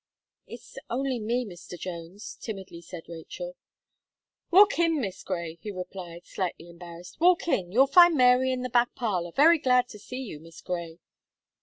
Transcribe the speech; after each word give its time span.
"It's 0.47 0.79
only 0.89 1.19
me, 1.19 1.45
Mr. 1.45 1.77
Jones," 1.79 2.35
timidly 2.41 2.81
said 2.81 3.03
Rachel. 3.07 3.55
"Walk 4.49 4.79
in, 4.79 4.99
Miss 4.99 5.21
Gray," 5.21 5.59
he 5.61 5.69
replied, 5.69 6.25
slightly 6.25 6.69
embarrassed, 6.69 7.19
"walk 7.19 7.47
in, 7.47 7.71
you'll 7.71 7.85
find 7.85 8.17
Mary 8.17 8.51
in 8.51 8.63
the 8.63 8.69
back 8.71 8.95
parlour, 8.95 9.31
very 9.31 9.59
glad 9.59 9.87
to 9.89 9.99
see 9.99 10.23
you, 10.23 10.39
Miss 10.39 10.59
Gray." 10.59 10.97